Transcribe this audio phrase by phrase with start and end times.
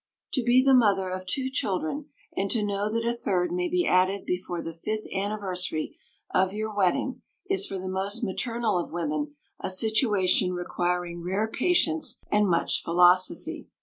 [0.33, 3.85] To be the mother of two children, and to know that a third may be
[3.85, 5.95] added before the fifth anniversary
[6.33, 12.19] of your wedding, is for the most maternal of women a situation requiring rare patience
[12.31, 13.67] and much philosophy.